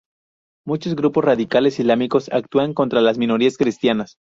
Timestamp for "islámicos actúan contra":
1.79-3.01